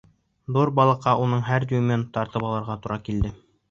Ҙур 0.55 0.71
балыҡҡа 0.79 1.15
уның 1.27 1.45
һәр 1.51 1.69
дюймын 1.75 2.09
тартып 2.19 2.51
алырға 2.53 2.83
тура 2.85 3.03
килде. 3.09 3.39